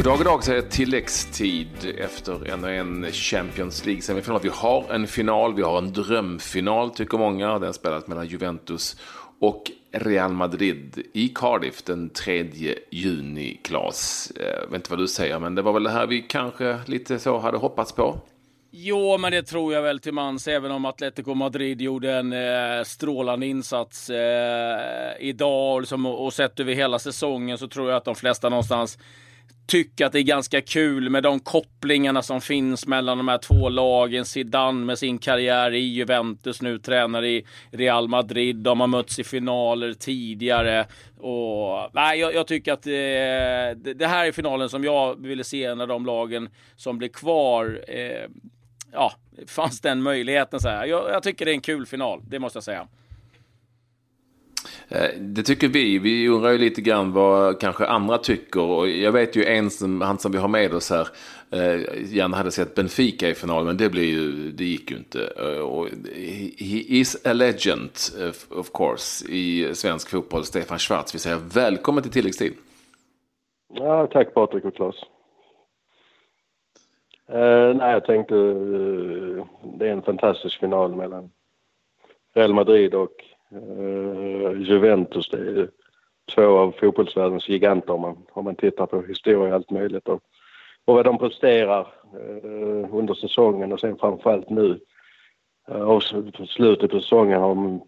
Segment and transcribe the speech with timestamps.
[0.00, 4.40] God dag, god dag säger tilläggstid efter ännu en Champions League-semifinal.
[4.42, 7.58] Vi har en final, vi har en drömfinal tycker många.
[7.58, 8.96] Den spelas mellan Juventus
[9.40, 12.50] och Real Madrid i Cardiff den 3
[12.90, 14.32] juni, Klas.
[14.36, 16.78] Eh, jag vet inte vad du säger, men det var väl det här vi kanske
[16.86, 18.20] lite så hade hoppats på?
[18.70, 22.84] Jo, men det tror jag väl till mans, även om Atletico Madrid gjorde en eh,
[22.84, 28.04] strålande insats eh, idag och, liksom, och sett över hela säsongen så tror jag att
[28.04, 28.98] de flesta någonstans
[29.70, 33.68] tycker att det är ganska kul med de kopplingarna som finns mellan de här två
[33.68, 34.24] lagen.
[34.24, 38.56] Zidane med sin karriär i Juventus, nu tränar i Real Madrid.
[38.56, 40.86] De har mötts i finaler tidigare.
[41.18, 42.90] Och, nej, jag, jag tycker att eh,
[43.82, 47.84] det, det, här är finalen som jag ville se när de lagen som blir kvar
[47.88, 48.28] eh,
[48.92, 49.12] ja,
[49.46, 50.60] fanns den möjligheten.
[50.60, 50.86] Så här.
[50.86, 52.88] Jag, jag tycker det är en kul final, det måste jag säga.
[54.90, 55.98] Eh, det tycker vi.
[55.98, 58.60] Vi undrar ju lite grann vad kanske andra tycker.
[58.60, 61.08] Och jag vet ju en som, han som vi har med oss här,
[61.50, 61.80] eh,
[62.14, 65.32] gärna hade sett Benfica i final, men det, blir ju, det gick ju inte.
[65.36, 65.86] Eh, och
[66.58, 70.44] he is a legend, eh, of course, i svensk fotboll.
[70.44, 72.52] Stefan Schwarz, vi säger välkommen till tilläggstid.
[73.74, 74.96] Ja, tack Patrik och Claes.
[77.32, 79.44] Uh, nej, jag tänkte uh,
[79.78, 81.30] det är en fantastisk final mellan
[82.34, 83.12] Real Madrid och
[83.52, 85.28] uh, Juventus.
[85.28, 85.68] Det är
[86.34, 90.08] två av fotbollsvärldens giganter om man, om man tittar på historia och allt möjligt.
[90.08, 90.20] Och,
[90.84, 91.80] och vad de presterar
[92.12, 94.80] eh, under säsongen och sen framförallt nu.
[95.68, 96.02] Eh, och
[96.48, 97.80] slutet på säsongen har de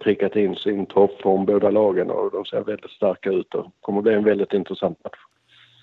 [0.00, 4.14] prickat in sin toppform båda lagen och de ser väldigt starka ut och kommer bli
[4.14, 5.18] en väldigt intressant match.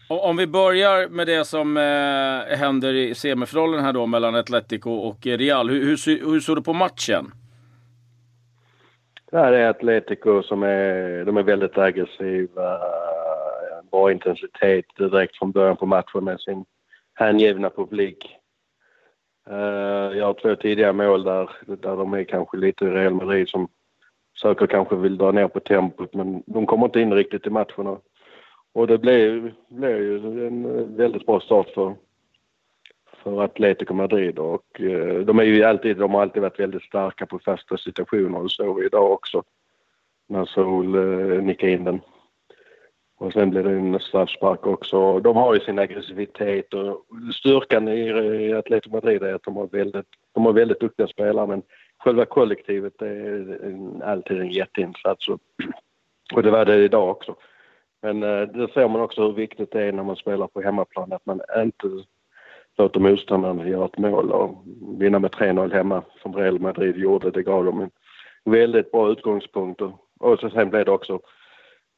[0.10, 5.26] Om vi börjar med det som eh, händer i semifinalen här då mellan Atletico och
[5.26, 5.70] Real.
[5.70, 7.32] Hur, hur, hur såg du på matchen?
[9.32, 12.80] Ja, det är Atletico som är, de är väldigt aggressiva.
[13.92, 16.66] Bra intensitet direkt från början på matchen med sin
[17.14, 18.38] hängivna publik.
[19.50, 23.68] Eh, jag har två tidiga mål där, där de är kanske lite Real Madrid som
[24.42, 27.88] söker kanske vill dra ner på tempot men de kommer inte in riktigt i matchen.
[27.88, 28.04] Och
[28.78, 31.96] och det blev, blev ju en väldigt bra start för,
[33.28, 37.26] för Atletico Madrid och eh, de är ju alltid, de har alltid varit väldigt starka
[37.26, 39.44] på fasta situationer och så idag också.
[40.30, 42.02] När Sol eh, nickade in den.
[43.20, 45.20] Och sen blev det en straffspark också.
[45.20, 48.00] De har ju sin aggressivitet och styrkan i,
[48.48, 51.62] i Atletico Madrid är att de har väldigt, de har väldigt duktiga spelare men
[51.98, 55.40] själva kollektivet är en, alltid en jätteinsats och,
[56.34, 57.36] och det var det idag också.
[58.02, 61.14] Men eh, det ser man också hur viktigt det är när man spelar på hemmaplan
[61.14, 61.88] att man inte
[62.78, 64.64] låter motståndarna göra ett mål och
[65.00, 67.32] vinna med 3-0 hemma som Real Madrid gjorde.
[67.32, 67.92] Det gav dem en
[68.52, 69.82] väldigt bra utgångspunkt.
[70.20, 71.20] Och så sen blev det också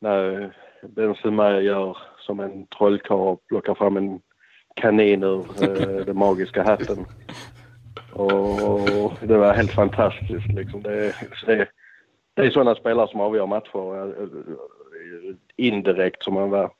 [0.01, 0.51] när
[0.81, 4.21] Benzema gör som en trollkarl och plockar fram en
[4.75, 7.05] kanin ur eh, den magiska hatten.
[8.13, 10.81] Och det var helt fantastiskt liksom.
[10.81, 11.67] Det, det,
[12.33, 14.27] det är sådana spelare som avgör matcher eh,
[15.55, 16.71] indirekt som man var.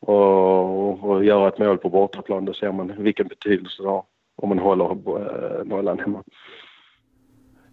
[0.00, 4.04] Och, och göra ett mål på bortaplan, då ser man vilken betydelse det har
[4.36, 6.22] om man håller eh, nollan hemma.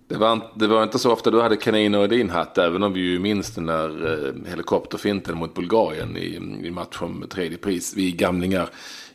[0.09, 2.93] Det var, det var inte så ofta du hade kaniner i din hatt, även om
[2.93, 6.35] vi ju minns den där eh, helikopterfinten mot Bulgarien i,
[6.67, 7.93] i match om tredje pris.
[7.95, 8.69] Vi gamlingar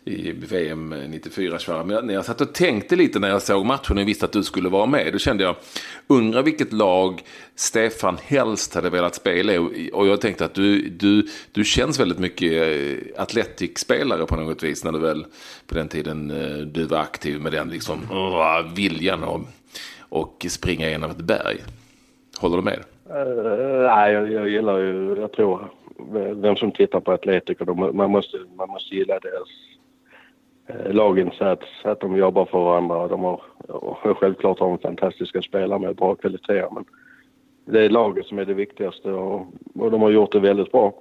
[0.04, 1.84] i VM 94 Schwara.
[1.84, 4.44] Men när jag satt och tänkte lite när jag såg matchen och visste att du
[4.44, 5.12] skulle vara med.
[5.12, 5.56] Då kände jag,
[6.06, 7.22] undrar vilket lag
[7.54, 9.90] Stefan helst hade velat spela i.
[9.92, 14.84] Och jag tänkte att du, du, du känns väldigt mycket eh, Athletic-spelare på något vis.
[14.84, 15.26] När du väl
[15.66, 17.98] på den tiden eh, du var aktiv med den liksom,
[18.74, 19.40] viljan och,
[20.12, 21.58] och springa genom ett berg.
[22.40, 22.78] Håller du med?
[23.10, 25.70] Uh, nej, jag, jag gillar ju, jag tror
[26.34, 29.48] vem som tittar på Atletico, man måste, man måste gilla deras
[30.66, 33.08] Eh, laginsats, att de jobbar för varandra.
[33.08, 36.84] De har, och självklart har de fantastiska spelare med bra kvaliteter men
[37.64, 40.94] det är laget som är det viktigaste och, och de har gjort det väldigt bra.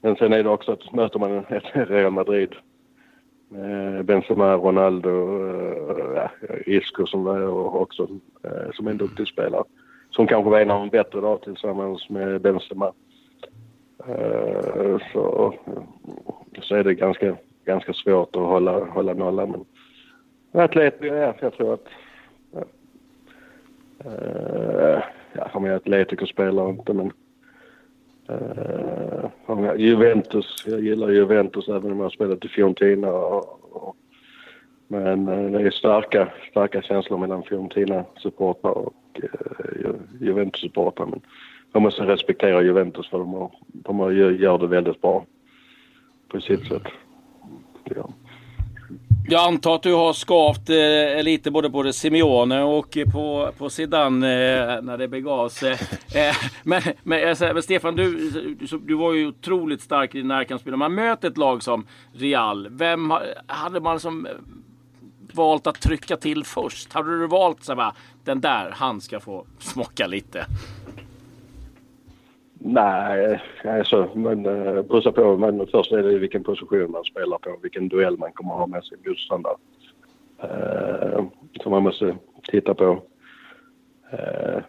[0.00, 2.54] Men sen är det också att möter man ett Real Madrid
[4.04, 5.10] Benzema, Ronaldo,
[5.48, 6.30] eh, ja,
[6.66, 7.42] Isco som var
[7.76, 8.08] också
[8.44, 9.64] eh, som är en duktig spelare.
[10.10, 12.92] Som kanske var en av de bättre då tillsammans med Benzema.
[15.12, 15.54] Så,
[16.62, 19.64] så är det ganska ganska svårt att hålla, hålla nollan.
[20.52, 21.86] Men atlet, ja, jag tror att...
[22.52, 22.64] Ja,
[25.32, 27.12] ja, om jag är atletiker spelar inte men...
[28.30, 33.42] Uh, Juventus, jag gillar Juventus även om jag har spelat i Fiorentina.
[34.88, 41.06] Men uh, det är starka, starka känslor mellan Fiorentina-supportrar och uh, Juventus-supportrar.
[41.06, 41.20] Men
[41.72, 45.26] man måste respektera Juventus för de, har, de har, gör det väldigt bra
[46.28, 46.86] på sitt sätt.
[47.84, 48.08] Ja.
[49.28, 53.70] Jag antar att du har skavt eh, lite både på det Simeone och på, på
[53.70, 55.78] Zidane eh, när det begav sig.
[56.14, 58.30] Eh, men, men, men, Stefan, du,
[58.86, 60.72] du var ju otroligt stark i din närkampsspel.
[60.72, 63.12] Om man möter ett lag som Real, vem
[63.46, 64.28] hade man som
[65.32, 66.92] valt att trycka till först?
[66.92, 67.92] Hade du valt så här,
[68.24, 70.46] den där, han ska få smocka lite?
[72.64, 75.36] Nej, alltså, men eh, uh, bussa på.
[75.36, 78.66] Men först är det vilken position man spelar på, vilken duell man kommer att ha
[78.66, 79.56] med sin motståndare.
[80.44, 81.24] Uh,
[81.62, 82.16] som man måste
[82.50, 82.90] titta på.
[84.12, 84.62] Uh,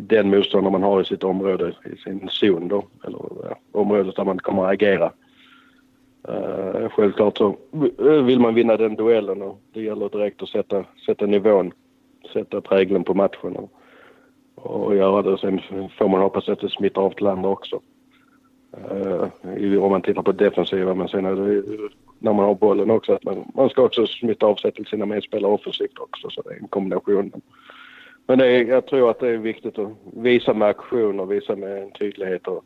[0.00, 4.24] den motståndare man har i sitt område, i sin zon då, eller uh, området där
[4.24, 5.12] man kommer att agera.
[6.28, 7.56] Uh, självklart så
[8.22, 11.72] vill man vinna den duellen och det gäller direkt att sätta, sätta nivån,
[12.32, 13.72] sätta prägeln på matchen och
[14.96, 15.38] göra det.
[15.38, 15.60] Sen
[15.98, 17.80] får man hoppas att det smittar av till andra också.
[18.90, 21.62] Uh, om man tittar på defensiva, men sen är det
[22.18, 25.06] när man har bollen också att man, man ska också smitta av sig till sina
[25.06, 26.30] medspelare offensivt också.
[26.30, 27.32] Så det är en kombination.
[28.26, 31.56] Men det är, jag tror att det är viktigt att visa med aktion och visa
[31.56, 32.64] med en tydlighet och,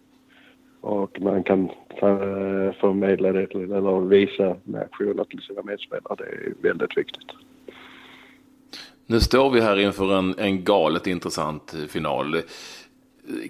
[0.80, 6.16] och man kan eh, förmedla det till, eller visa med aktioner till sina medspelare.
[6.18, 7.32] Det är väldigt viktigt.
[9.06, 12.42] Nu står vi här inför en, en galet intressant final.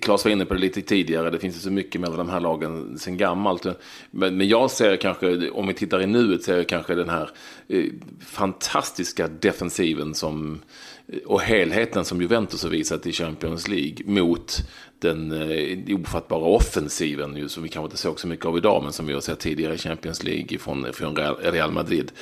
[0.00, 2.40] Claes var inne på det lite tidigare, det finns ju så mycket mellan de här
[2.40, 3.66] lagen sen gammalt.
[4.10, 7.30] Men, men jag ser kanske, om vi tittar i nuet, ser jag kanske den här
[7.68, 7.84] eh,
[8.26, 10.60] fantastiska defensiven som,
[11.08, 14.56] eh, och helheten som Juventus har visat i Champions League mot
[14.98, 18.92] den eh, ofattbara offensiven ju, som vi kanske inte såg så mycket av idag, men
[18.92, 22.12] som vi har sett tidigare i Champions League från, från Real Madrid.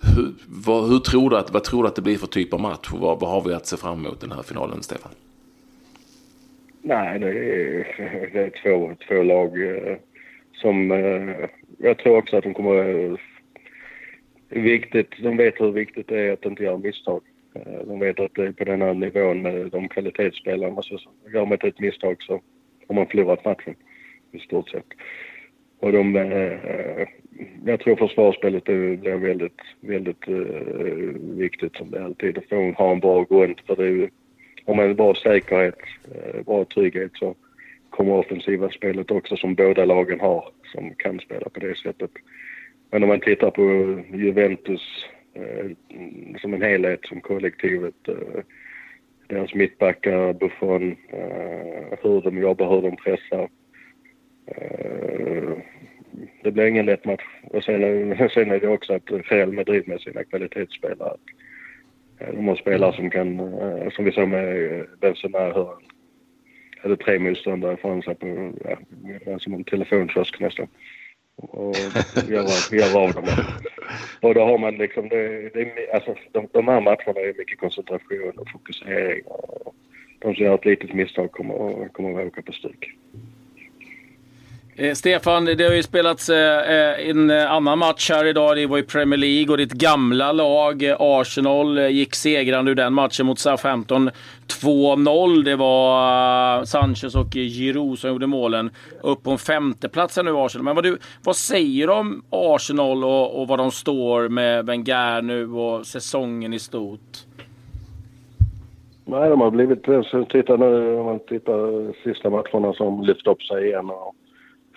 [0.00, 2.60] Hur, vad, hur tror du att, vad tror du att det blir för typ av
[2.60, 2.88] match?
[2.92, 5.12] Vad, vad har vi att se fram emot den här finalen, Stefan?
[6.82, 9.96] Nej, det är, det är två, två lag eh,
[10.52, 10.92] som...
[10.92, 11.48] Eh,
[11.78, 13.04] jag tror också att de kommer...
[13.04, 13.16] Eh,
[14.48, 17.22] viktigt, de vet hur viktigt det är att inte göra misstag.
[17.86, 20.98] De vet att det är på den här nivån med de kvalitetsspelarna så
[21.32, 22.40] gör man ett misstag så
[22.88, 23.74] har man förlorat matchen
[24.32, 24.86] i stort sett.
[25.80, 26.12] Och de,
[27.64, 32.38] jag tror försvarsspelet blir väldigt, väldigt uh, viktigt som det alltid.
[32.38, 34.08] Att ha en bra grund för det är ju,
[34.66, 37.34] har man en bra säkerhet, uh, bra trygghet så
[37.90, 42.10] kommer offensiva spelet också som båda lagen har som kan spela på det sättet.
[42.90, 43.62] Men om man tittar på
[44.16, 45.04] Juventus
[45.36, 45.70] uh,
[46.40, 47.94] som en helhet, som kollektivet,
[49.26, 50.96] deras mittbackar, Buffon,
[52.02, 53.48] hur de jobbar, hur de pressar
[56.42, 57.24] det blir ingen lätt match.
[57.42, 57.80] Och sen,
[58.34, 61.16] sen är det också att Real Madrid med sina kvalitetsspelare.
[62.18, 65.82] Eh, de har spelare som kan, eh, som vi såg med Benzema, hur han
[66.82, 68.52] hade tre motståndare från sig på,
[69.26, 70.68] ja, som en telefonkiosk nästan.
[71.36, 71.76] Och
[72.28, 73.24] göra, göra av dem.
[74.22, 78.32] Och då har man liksom, det, det, alltså, de, de här matcherna är mycket koncentration
[78.36, 79.22] och fokusering.
[79.24, 79.74] Och
[80.18, 82.90] de som gör ett litet misstag kommer, kommer att åka på stryk.
[84.80, 88.56] Eh, Stefan, det har ju spelats eh, eh, en annan match här idag.
[88.56, 92.74] Det var i Premier League och ditt gamla lag eh, Arsenal eh, gick segrande ur
[92.74, 94.10] den matchen mot Southampton.
[94.62, 95.42] 2-0.
[95.42, 98.70] Det var Sanchez och Giroud som gjorde målen.
[99.02, 100.64] Upp på en femteplats nu Arsenal.
[100.64, 105.22] Men vad, du, vad säger du om Arsenal och, och vad de står med Wenger
[105.22, 107.24] nu och säsongen i stort?
[109.04, 109.82] Nej, de har blivit...
[110.28, 113.90] Titta nu om man tittar sista matcherna som lyft upp sig igen.
[113.90, 114.14] Och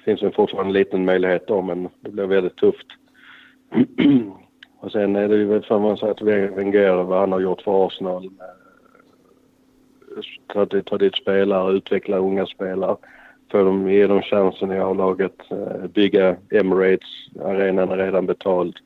[0.05, 2.87] finns ju fortfarande en liten möjlighet då, men det blir väldigt tufft.
[4.79, 6.21] och sen är det ju väl för man säger att
[6.57, 8.25] Wenger, vad han har gjort för Arsenal.
[8.25, 8.29] Eh,
[10.53, 12.97] ta dit, ta dit spelare, utveckla unga spelare.
[13.51, 15.51] Få dem, ge dem chansen i A-laget.
[15.51, 18.77] Eh, bygga Emirates, arenan är redan betald.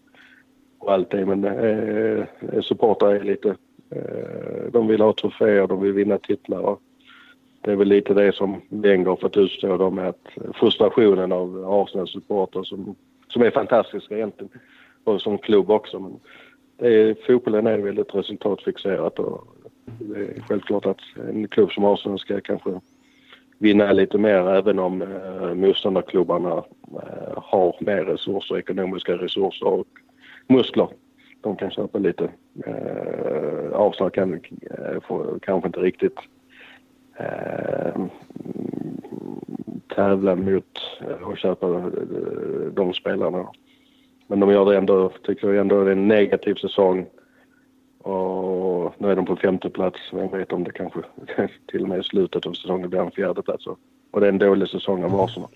[0.79, 3.55] Och allt det, men eh, eh, supportrar är lite...
[3.89, 6.77] Eh, de vill ha troféer, de vill vinna titlar
[7.65, 11.65] det är väl lite det som Wenger har fått utstå då med att frustrationen av
[11.72, 12.95] Arsenals supporter som,
[13.27, 14.50] som är fantastiska egentligen
[15.03, 16.00] och som klubb också.
[16.00, 16.19] Men
[16.77, 19.48] det är, fotbollen är väldigt resultatfixerat och
[19.86, 22.81] det är självklart att en klubb som Arsenal ska kanske
[23.57, 29.88] vinna lite mer även om eh, motståndarklubbarna eh, har mer resurser, ekonomiska resurser och
[30.48, 30.88] muskler.
[31.41, 32.29] De kan köpa lite.
[32.65, 36.19] Eh, Arsenal kan eh, få, kanske inte riktigt
[37.17, 38.05] eh,
[39.95, 41.86] tävla mot eh, och köpa eh,
[42.74, 43.48] de spelarna.
[44.27, 47.05] Men de gör det ändå, tycker jag ändå, det är en negativ säsong.
[48.00, 50.00] Och nu är de på femte plats.
[50.13, 51.00] Vem vet om det kanske
[51.67, 53.67] till och med i slutet av säsongen blir en fjärde plats.
[54.12, 55.50] Och det är en dålig säsong av Arsenal.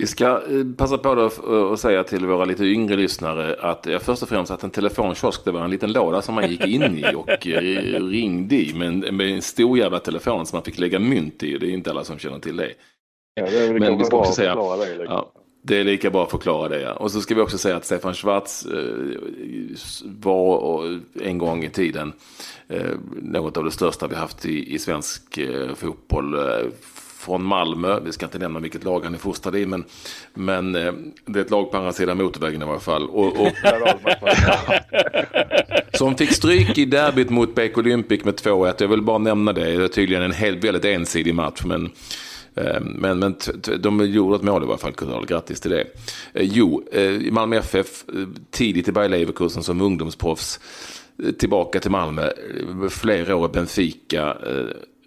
[0.00, 0.40] Vi ska eh,
[0.76, 1.30] passa på
[1.72, 5.44] att säga till våra lite yngre lyssnare att jag först och främst att en telefonkiosk
[5.44, 8.88] det var en liten låda som man gick in i och eh, ringde i med
[8.88, 11.58] en, med en stor jävla telefon som man fick lägga mynt i.
[11.58, 12.70] Det är inte alla som känner till det.
[13.34, 15.04] Ja, det är Men vi ska också säga, det, liksom.
[15.08, 16.80] ja, det är lika bra att förklara det.
[16.80, 16.92] Ja.
[16.92, 22.12] Och så ska vi också säga att Stefan Schwarz eh, var en gång i tiden
[22.68, 26.36] eh, något av det största vi haft i, i svensk eh, fotboll.
[27.18, 29.84] Från Malmö, vi ska inte nämna vilket lag han är fostrad i, men,
[30.34, 30.92] men eh,
[31.26, 33.08] det är ett lag på andra sidan motorvägen i alla fall.
[33.08, 33.52] Och, och
[35.96, 38.74] som fick stryk i derbyt mot BK Olympic med 2-1.
[38.78, 41.62] Jag vill bara nämna det, det är tydligen en helt, väldigt ensidig match.
[41.64, 41.90] Men
[42.58, 43.34] Eh, men, men
[43.78, 45.26] de gjorde ett mål i varje fall, Kurdal.
[45.26, 45.80] Grattis till det.
[46.32, 46.82] Eh, jo,
[47.30, 48.04] Malmö FF,
[48.50, 50.60] tidigt i Bayer Leverkusen som ungdomsproffs.
[51.38, 52.30] Tillbaka till Malmö,
[52.90, 54.36] flera år i Benfica.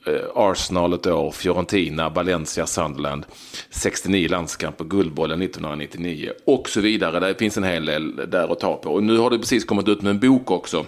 [0.05, 3.25] Eh, Arsenal ett år, Fiorentina, Valencia, Sunderland,
[3.69, 7.19] 69 landskamper, Guldbollen 1999 och så vidare.
[7.19, 8.89] Det finns en hel del där att ta på.
[8.89, 10.85] Och nu har det precis kommit ut med en bok också,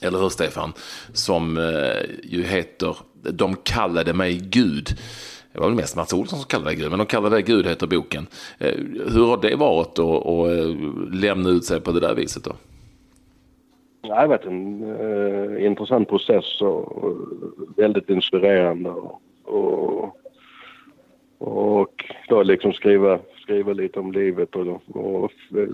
[0.00, 0.72] eller hur Stefan,
[1.12, 4.98] som eh, ju heter De kallade mig Gud.
[5.52, 7.66] Det var väl mest Mats Olsson som kallade det Gud, men de kallade det Gud
[7.66, 8.26] heter boken.
[8.58, 8.74] Eh,
[9.12, 12.56] hur har det varit att lämna ut sig på det där viset då?
[14.06, 17.18] Det har varit en eh, intressant process och,
[17.76, 18.90] väldigt inspirerande.
[18.90, 20.16] Och, och,
[21.38, 25.32] och då liksom skriva, skriva lite om livet och, och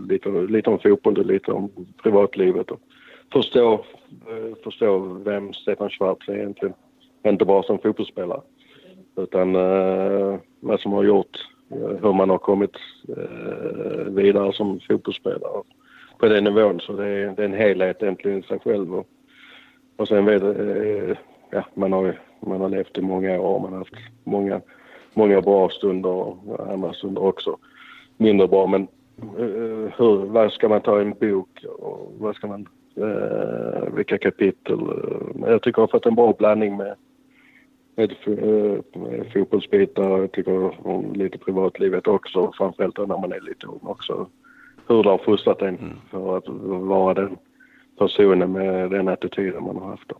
[0.08, 1.70] lite, lite om fotboll och lite om
[2.02, 2.70] privatlivet.
[2.70, 2.80] Och
[3.32, 6.74] förstå, eh, förstå vem Stefan Schwarz är egentligen.
[7.24, 8.40] Inte bara som fotbollsspelare.
[9.16, 11.36] Utan eh, vad som har gjort,
[11.70, 12.76] eh, hur man har kommit
[13.08, 15.62] eh, vidare som fotbollsspelare
[16.22, 16.80] på den nivån.
[16.80, 18.94] Så det är, det är en helhet egentligen i sig själv.
[18.94, 19.06] Och,
[19.96, 21.16] och sen vet eh,
[21.50, 23.60] ja, man har, man har levt i många år.
[23.60, 24.60] Man har haft många,
[25.14, 27.56] många bra stunder och andra stunder också.
[28.16, 28.82] Mindre bra men
[29.38, 34.18] eh, hur, vad ska man ta i en bok och vad ska man, eh, vilka
[34.18, 34.80] kapitel?
[35.46, 36.94] Jag tycker jag har fått en bra blandning med
[37.96, 40.18] med eh, fotbollsbitar.
[40.18, 42.52] Jag tycker om lite privatlivet också.
[42.58, 44.28] Framförallt när man är lite ung också.
[44.86, 45.96] Hur det har fostrat en mm.
[46.10, 46.48] för att
[46.88, 47.36] vara den
[47.98, 50.12] personen med den attityden man har haft.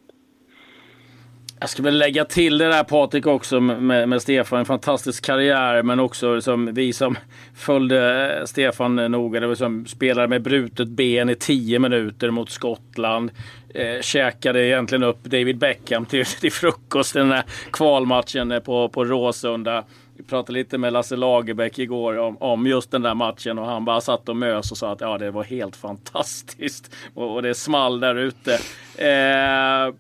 [1.63, 4.59] Jag skulle vilja lägga till det där Patrik också med, med, Stefan.
[4.59, 7.17] En fantastisk karriär men också som vi som
[7.55, 9.41] följde eh, Stefan noga.
[9.41, 13.31] Det var som spelare med brutet ben i tio minuter mot Skottland.
[13.75, 17.43] Eh, käkade egentligen upp David Beckham till, till frukost den där
[17.73, 19.85] kvalmatchen på, på Råsunda.
[20.23, 23.85] Vi pratade lite med Lasse Lagerbäck igår om, om just den där matchen och han
[23.85, 26.95] bara satt och mös och sa att ja, det var helt fantastiskt.
[27.15, 28.53] Och, och det small där ute.
[28.99, 29.95] Eh,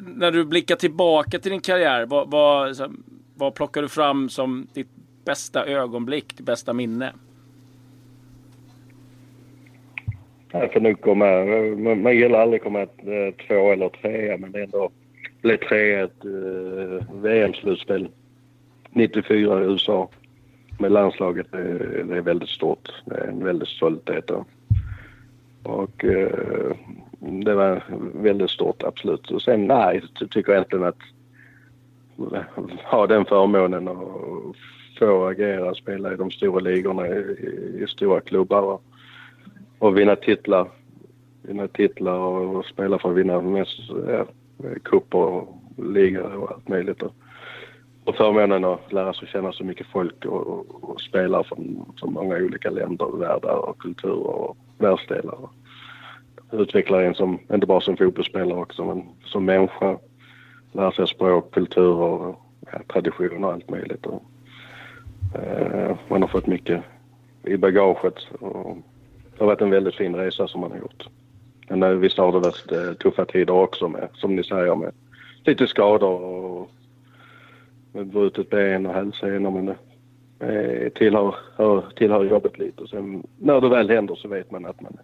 [0.00, 2.92] när du blickar tillbaka till din karriär, vad, vad,
[3.34, 4.90] vad plockar du fram som ditt
[5.24, 7.12] bästa ögonblick, ditt bästa minne?
[10.50, 11.26] Jag får nog komma,
[11.76, 14.90] man, man gillar aldrig att komma eh, två eller trea men det är ändå
[15.42, 18.08] blev trea i ett eh, uh, VM-slutspel
[18.94, 20.08] 94 i USA
[20.78, 21.46] med landslaget.
[21.52, 23.02] Det, det, är väldigt stort.
[23.04, 24.30] Det är en väldigt stolthet.
[25.62, 26.76] Och, eh,
[27.18, 27.82] det var
[28.14, 29.30] väldigt stort, absolut.
[29.30, 30.98] Och sen, nej, jag tycker egentligen att
[32.84, 34.56] ha den förmånen och
[34.98, 37.36] få agera och spela i de stora ligorna i,
[37.82, 38.82] i stora klubbar och,
[39.78, 40.68] och vinna titlar.
[41.42, 44.26] Vinna titlar och, och spela för att vinna mest ja,
[44.64, 47.02] eh, cuper och ligor och allt möjligt.
[47.02, 47.12] Och,
[48.04, 52.06] och förmånen att lära sig känna så mycket folk och, och, och spelare från så
[52.06, 55.38] många olika länder, världar och kulturer och världsdelar
[56.52, 59.98] utvecklar en som, inte bara som fotbollsspelare också, men som människa.
[60.72, 62.34] Lär sig språk, kulturer,
[62.72, 64.06] ja, traditioner och allt möjligt.
[64.06, 64.22] Och,
[65.34, 66.82] eh, man har fått mycket
[67.44, 68.14] i bagaget.
[68.40, 68.76] Och
[69.32, 71.06] det har varit en väldigt fin resa som man har gjort.
[71.68, 74.92] Men eh, visst har det varit eh, tuffa tider också med, som ni säger, med
[75.44, 76.70] lite skador och
[77.94, 79.50] med brutet ben och hälsenor.
[79.50, 79.74] Men
[80.38, 81.34] det tillhör,
[81.96, 82.82] tillhör jobbet lite.
[82.82, 84.98] Och sen när det väl händer så vet man att man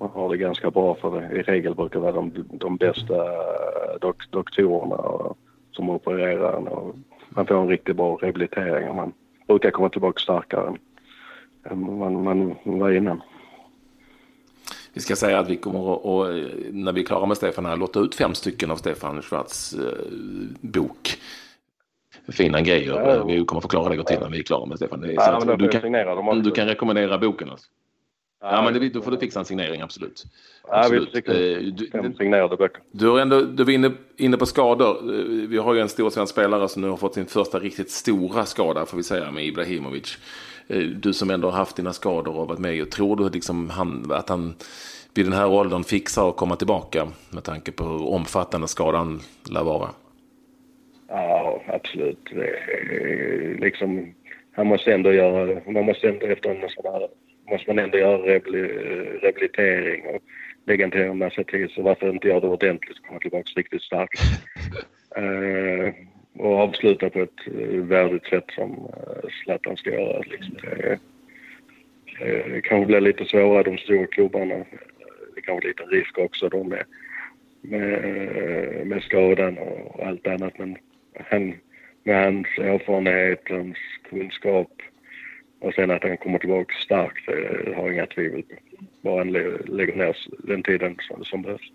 [0.00, 3.14] man har det ganska bra för det i regel brukar vara de, de bästa
[4.00, 5.34] dok doktorerna
[5.72, 6.96] som opererar och
[7.28, 9.12] man får en riktigt bra rehabilitering och man
[9.46, 10.76] brukar komma tillbaka starkare
[11.64, 13.22] än man, man var innan.
[14.92, 16.34] Vi ska säga att vi kommer att,
[16.72, 20.06] när vi är klara med Stefan här, låta ut fem stycken av Stefan Schwarz eh,
[20.60, 21.18] bok.
[22.28, 22.92] Fina grejer.
[22.92, 25.10] Ja, vi kommer förklara det till när vi är klara med Stefan.
[25.14, 27.66] Ja, så du, kan, du kan rekommendera boken alltså?
[28.42, 30.24] Ja, men det, då får du fixa en signering, absolut.
[30.68, 31.26] Ja, vi fick
[31.92, 32.82] fem signerade böcker.
[32.92, 35.02] Du, har ändå, du var inne, inne på skador.
[35.46, 38.46] Vi har ju en stor svensk spelare som nu har fått sin första riktigt stora
[38.46, 40.18] skada, får vi säga, med Ibrahimovic.
[40.96, 44.28] Du som ändå har haft dina skador och varit med, tror du liksom han, att
[44.28, 44.54] han
[45.14, 49.62] vid den här åldern fixar att komma tillbaka med tanke på hur omfattande skadan lär
[49.62, 49.88] vara?
[51.10, 52.32] Ja, absolut.
[53.60, 54.14] Liksom,
[54.52, 57.08] han måste ändå göra, man måste ändå efter en sån här,
[57.50, 60.22] måste man ändå göra rehabilitering och
[60.66, 61.70] lägga ner en massa tid.
[61.70, 64.20] Så varför inte göra det ordentligt och komma tillbaka riktigt starkt.
[65.18, 65.92] uh,
[66.46, 70.22] och avsluta på ett uh, värdigt sätt som uh, Zlatan ska göra.
[70.26, 70.56] Liksom.
[70.62, 70.98] Det,
[72.52, 74.64] det kanske blir lite svårare de stora klubbarna.
[75.34, 76.84] Det kanske är lite risk också då med,
[77.60, 80.58] med, med skadan och allt annat.
[80.58, 80.76] Men
[81.14, 81.54] han,
[82.04, 83.76] med hans erfarenhet, hans
[84.10, 84.70] kunskap
[85.60, 88.54] och sen att han kommer tillbaka starkt, det har jag inga tvivel på.
[89.02, 91.70] Bara han lägger ner den tiden som, som behövs.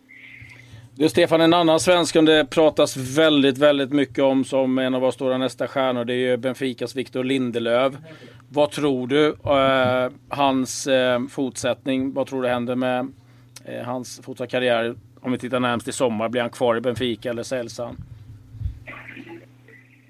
[0.97, 5.01] Du Stefan, en annan svensk som det pratas väldigt, väldigt mycket om som en av
[5.01, 7.93] våra stora nästa stjärnor, det är ju Benficas Victor Lindelöf.
[8.49, 9.27] Vad tror du?
[9.27, 13.07] Eh, hans eh, fortsättning, vad tror du händer med
[13.65, 14.95] eh, hans fortsatta karriär?
[15.21, 17.97] Om vi tittar närmst i sommar, blir han kvar i Benfica eller säljs han?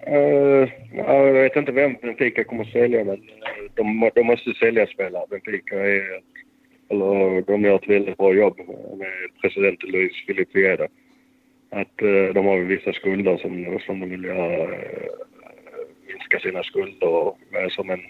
[0.08, 4.88] Uh, jag vet inte vem Benfica kommer att sälja, men eh, de, de måste sälja
[4.88, 5.26] spelare.
[5.30, 6.22] Benfica är,
[6.90, 8.58] eller de gör ett väldigt bra jobb
[8.98, 10.88] med presidenten Luis Filipe Vieda.
[11.70, 14.78] Att uh, de har vissa skulder som, som de vill göra, uh,
[16.08, 17.38] minska sina skulder och
[17.70, 18.02] som en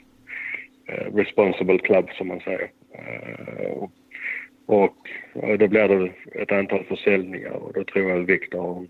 [0.90, 2.70] uh, responsible club som man säger.
[2.96, 3.90] Uh,
[4.66, 4.98] och
[5.60, 8.88] då blir det ett antal försäljningar och då tror jag Viktor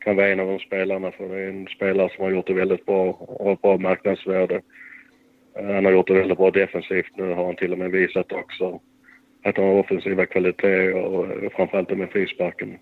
[0.00, 2.54] kan vara en av de spelarna för det är en spelare som har gjort det
[2.54, 4.60] väldigt bra och har bra marknadsvärde.
[5.58, 7.16] Eh, han har gjort det väldigt bra defensivt.
[7.16, 8.80] Nu har han till och med visat också
[9.44, 12.78] att han har offensiva kvaliteter och framförallt med frisparken.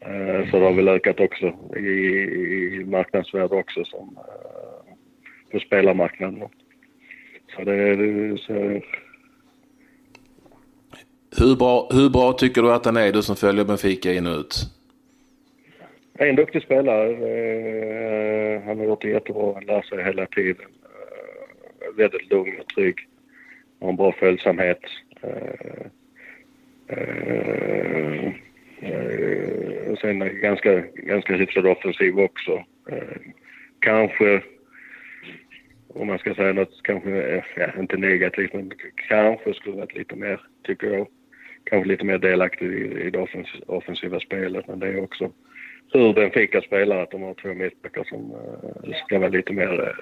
[0.00, 4.94] Eh, så det har väl ökat också i, i marknadsvärde också som eh,
[5.52, 6.48] på spelarmarknaden.
[7.56, 8.36] Så det är...
[8.36, 8.52] Så...
[11.38, 14.38] Hur, bra, hur bra tycker du att han är, du som följer Benfica in och
[14.38, 14.54] ut?
[16.28, 17.10] En duktig spelare.
[17.10, 19.54] Eh, han har gjort det jättebra.
[19.54, 20.66] Han lär sig hela tiden.
[20.84, 22.96] Eh, väldigt lugn och trygg.
[23.80, 24.80] Har en bra följsamhet.
[25.22, 25.86] Eh,
[26.88, 28.26] eh,
[28.80, 29.22] eh
[29.92, 32.64] är sen ganska, ganska hyfsad offensiv också.
[32.90, 33.20] Eh,
[33.78, 34.42] kanske,
[35.88, 38.72] om man ska säga något, kanske, ja, inte negativt, men
[39.08, 41.06] kanske skulle varit lite mer, tycker jag,
[41.64, 43.26] kanske lite mer delaktig i, i det
[43.66, 45.32] offensiva spelet, men det är också
[45.92, 49.94] hur Benfica spelar, att de har två mittbackar som eh, ska vara lite mer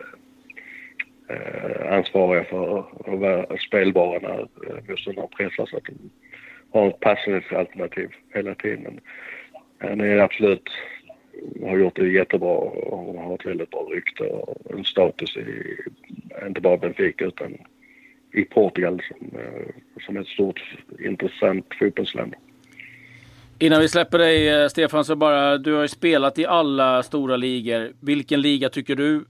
[1.29, 4.49] eh, eh, ansvariga för att vara spelbara när
[4.89, 6.11] motståndaren pressar så att de
[6.73, 9.01] har ett passningsalternativ hela tiden.
[9.79, 10.71] Han är absolut,
[11.63, 15.77] har gjort det jättebra och har ett väldigt bra rykte och en status i,
[16.47, 17.59] inte bara Benfica utan
[18.33, 19.31] i Portugal som,
[20.07, 20.61] som ett stort
[20.99, 22.35] intressant fotbollsland.
[23.63, 27.37] Innan vi släpper dig eh, Stefan, så bara, du har ju spelat i alla stora
[27.37, 27.93] ligor.
[28.03, 29.25] Vilken liga tycker du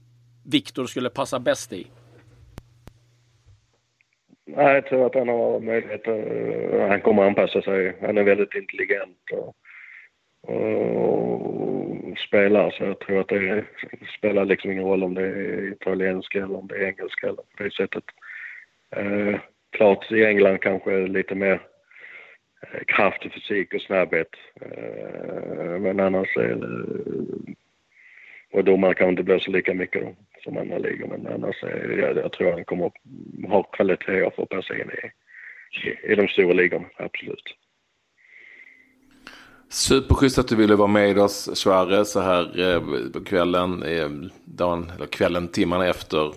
[0.51, 1.87] Viktor skulle passa bäst i?
[4.45, 6.07] Jag tror att han har möjlighet.
[6.07, 7.97] Eh, han kommer anpassa sig.
[8.01, 9.55] Han är väldigt intelligent och,
[10.55, 12.71] och spelar.
[12.71, 13.65] Så jag tror att det
[14.17, 17.63] spelar liksom ingen roll om det är italienska eller om det är engelska eller på
[17.63, 18.03] det sättet.
[18.95, 19.39] Eh,
[19.71, 21.61] klart i England kanske lite mer
[22.61, 24.29] Eh, kraft och fysik och snabbhet.
[24.61, 27.53] Eh, men annars är det...
[28.53, 31.07] Och domaren kan inte blåsa lika mycket då, som andra ligor.
[31.07, 32.91] Men annars är jag, jag tror han kommer
[33.47, 35.11] ha kvaliteter för att passa in i,
[35.87, 37.55] i, i de stora ligorna, absolut.
[39.69, 42.81] Superschysst att du ville vara med oss, Sverre, så här eh,
[43.13, 44.09] på kvällen, eh,
[44.45, 46.33] dagen, eller kvällen, timmarna efter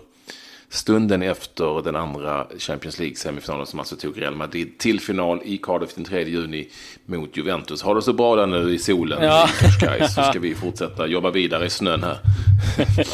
[0.69, 5.93] stunden efter den andra Champions League-semifinalen som alltså tog Real Madrid till final i Cardiff
[5.93, 6.67] den 3 juni
[7.05, 7.83] mot Juventus.
[7.83, 9.47] Ha det så bra där nu i solen ja.
[9.99, 12.17] i så ska vi fortsätta jobba vidare i snön här.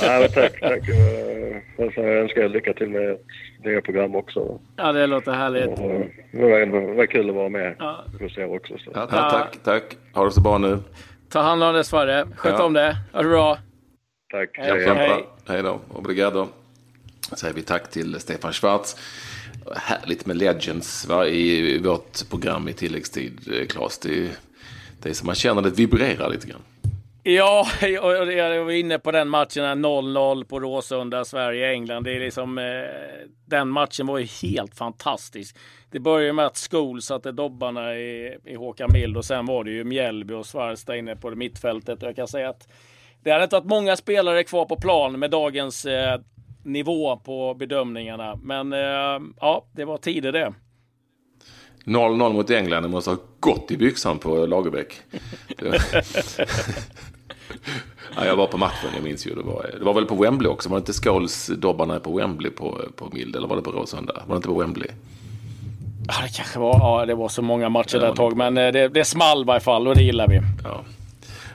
[0.02, 0.82] ja, tack, tack.
[1.78, 3.18] Jag önskar er lycka till med
[3.64, 4.60] det program också.
[4.76, 5.80] Ja, det låter härligt.
[5.80, 8.06] Och, det var, var kul att vara med ja.
[8.20, 8.78] hos er också.
[8.78, 8.92] Så.
[8.94, 9.84] Ja, tack, tack.
[10.14, 10.80] Ha det så bra nu.
[11.30, 12.28] Ta hand om det Sverre.
[12.36, 12.64] Sköt ja.
[12.64, 12.98] om det.
[13.14, 13.58] Ha det bra.
[14.32, 14.50] Tack.
[14.54, 15.26] Hej, hej.
[15.48, 15.80] hej då.
[15.94, 16.48] Obrigado
[17.38, 18.96] säger vi tack till Stefan Schwarz.
[19.76, 23.98] Härligt med Legends va, i vårt program i tilläggstid, Claes.
[24.00, 24.30] Det,
[25.02, 26.62] det är som man känner det vibrerar lite grann.
[27.24, 32.04] Ja, jag var inne på den matchen 0-0 på Råsunda, Sverige-England.
[32.04, 32.64] Det är liksom, eh,
[33.46, 35.58] den matchen var ju helt fantastisk.
[35.92, 39.72] Det började med att Skol satte dobbarna i, i Håkan Mild och sen var det
[39.72, 42.04] ju Mjällby och Svarstad inne på det mittfältet.
[42.04, 42.68] Och jag kan säga att
[43.24, 46.22] det hade inte varit många spelare kvar på plan med dagens eh,
[46.64, 48.40] nivå på bedömningarna.
[48.44, 50.54] Men eh, ja, det var tider det.
[51.86, 52.84] 0-0 mot England.
[52.84, 55.02] Det måste ha gått i byxan på Lagerbäck.
[58.16, 59.36] ja, jag var på matchen, jag minns ju.
[59.36, 60.70] Det var, det var väl på Wembley också?
[60.70, 63.36] Var det inte Scholes-dobbarna på Wembley på, på Mild?
[63.36, 64.14] Eller var det på Råsunda?
[64.14, 64.88] Var det inte på Wembley?
[66.08, 66.80] Ja, det kanske var.
[66.80, 68.38] Ja, det var så många matcher där ett tag.
[68.38, 70.42] Men eh, det, det small i varje fall och det gillar vi.
[70.64, 70.82] Ja.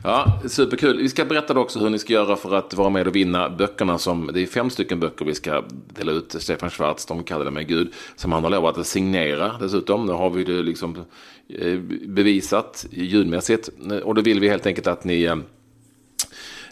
[0.02, 0.98] Ja, superkul.
[0.98, 3.98] Vi ska berätta också hur ni ska göra för att vara med och vinna böckerna
[3.98, 6.37] som, det är fem stycken böcker vi ska dela ut.
[6.38, 10.06] Stefan Schwarz, de kallar det med Gud, som han har lovat att signera dessutom.
[10.06, 11.04] Nu har vi det liksom
[11.48, 13.68] eh, bevisat ljudmässigt.
[14.04, 15.37] Och då vill vi helt enkelt att ni eh,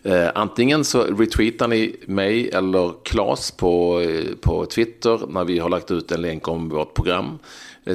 [0.03, 4.03] eh, antingen så retweetar ni mig eller Klas på,
[4.41, 7.39] på Twitter när vi har lagt ut en länk om vårt program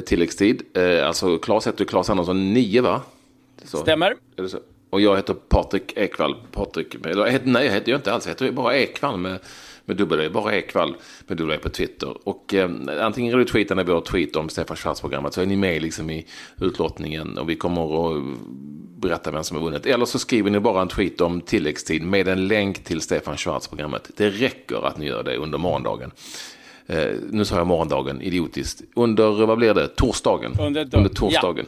[0.06, 0.62] tilläggstid.
[1.04, 3.00] alltså Klas heter Klas Andersson 9 va?
[3.64, 3.76] Så.
[3.76, 4.14] Stämmer.
[4.90, 6.36] Och jag heter Patrik Ekwall.
[6.52, 8.26] Patrik, eller, nej, jag heter jag inte alls.
[8.26, 9.38] Jag heter bara Ekwall med,
[9.84, 10.28] med e.
[10.32, 12.28] Bara Ekwall med e på Twitter.
[12.28, 16.10] Och eh, antingen retweetar ni vår tweet om Stefan Schwarz-programmet så är ni med liksom
[16.10, 16.26] i
[16.60, 17.38] utlottningen.
[17.38, 18.24] Och vi kommer att
[19.00, 19.86] berätta vem som har vunnit.
[19.86, 24.10] Eller så skriver ni bara en tweet om tilläggstid med en länk till Stefan Schwarz-programmet.
[24.16, 26.10] Det räcker att ni gör det under morgondagen.
[26.86, 28.82] Eh, nu sa jag morgondagen, idiotiskt.
[28.94, 30.52] Under, vad blir det, torsdagen?
[30.60, 31.66] Under, under torsdagen.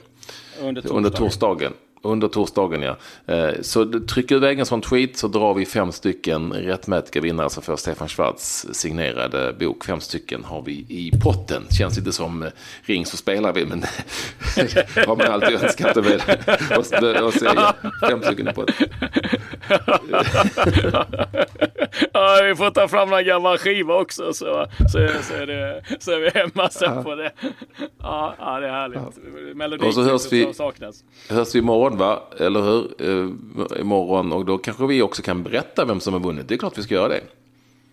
[0.61, 0.69] Ja.
[0.69, 0.97] Under torsdagen.
[0.97, 1.73] Under torsdagen.
[2.05, 2.97] Under torsdagen ja.
[3.27, 7.63] Eh, så tryck iväg en sån tweet så drar vi fem stycken rättmätiga vinnare som
[7.63, 9.85] får Stefan Schwarz signerade bok.
[9.85, 11.63] Fem stycken har vi i potten.
[11.71, 12.49] Känns lite som eh,
[12.83, 17.49] ring så spelar vi men det har man alltid önskat Och, och, se
[18.09, 18.89] fem stycken i potten.
[22.13, 26.13] ja, vi får ta fram någon gammal skiva också så, så, så, är, det, så
[26.13, 27.33] är vi hemma sen på det.
[27.99, 29.57] Ja, ja det är härligt.
[29.57, 31.05] Melodin och så hörs vi, saknas.
[31.29, 32.23] hörs vi imorgon va?
[32.39, 33.09] Eller hur?
[33.09, 33.31] Uh,
[33.81, 36.49] imorgon och då kanske vi också kan berätta vem som har vunnit.
[36.49, 37.21] Det är klart vi ska göra det.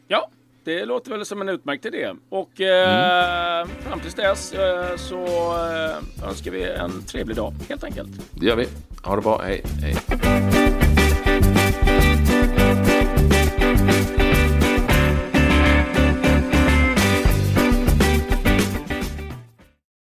[0.08, 0.30] Ja,
[0.64, 2.14] det låter väl som en utmärkt idé.
[2.30, 3.70] Och eh, mm.
[3.80, 8.10] fram tills dess eh, så eh, önskar vi en trevlig dag helt enkelt.
[8.32, 8.68] Det gör vi.
[9.04, 9.42] Ha det bra.
[9.42, 9.64] Hej.
[9.82, 9.96] Hej.